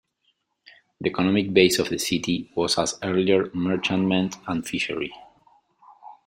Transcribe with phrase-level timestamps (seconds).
[0.99, 5.13] The economic base of the city was as earlier merchantmen and fishery.